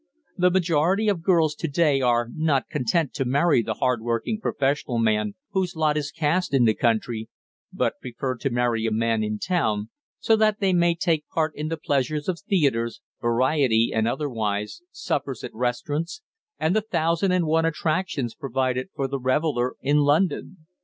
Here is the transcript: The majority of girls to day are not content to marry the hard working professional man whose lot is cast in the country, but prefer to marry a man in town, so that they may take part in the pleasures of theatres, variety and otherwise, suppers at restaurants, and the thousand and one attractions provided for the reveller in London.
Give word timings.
The 0.35 0.49
majority 0.49 1.09
of 1.09 1.21
girls 1.21 1.53
to 1.53 1.67
day 1.67 2.01
are 2.01 2.27
not 2.33 2.69
content 2.69 3.13
to 3.13 3.23
marry 3.23 3.61
the 3.61 3.75
hard 3.75 4.01
working 4.01 4.39
professional 4.41 4.97
man 4.97 5.35
whose 5.51 5.75
lot 5.75 5.95
is 5.95 6.09
cast 6.11 6.55
in 6.55 6.65
the 6.65 6.73
country, 6.73 7.29
but 7.71 7.99
prefer 8.01 8.35
to 8.37 8.49
marry 8.49 8.87
a 8.87 8.91
man 8.91 9.21
in 9.23 9.37
town, 9.37 9.91
so 10.19 10.35
that 10.37 10.59
they 10.59 10.73
may 10.73 10.95
take 10.95 11.27
part 11.29 11.55
in 11.55 11.67
the 11.67 11.77
pleasures 11.77 12.27
of 12.27 12.39
theatres, 12.39 12.99
variety 13.21 13.91
and 13.93 14.07
otherwise, 14.07 14.81
suppers 14.89 15.43
at 15.43 15.53
restaurants, 15.53 16.23
and 16.57 16.75
the 16.75 16.81
thousand 16.81 17.31
and 17.31 17.45
one 17.45 17.65
attractions 17.65 18.33
provided 18.33 18.89
for 18.95 19.07
the 19.07 19.19
reveller 19.19 19.75
in 19.81 19.97
London. 19.97 20.65